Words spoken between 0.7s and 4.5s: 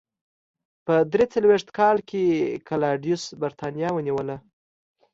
په درې څلوېښت کال کې کلاډیوس برېټانیا ونیوله.